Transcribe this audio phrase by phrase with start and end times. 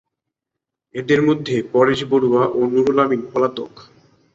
[0.95, 3.71] এঁদের মধ্যে পরেশ বড়ুয়া ও নুরুল আমিন পলাতক।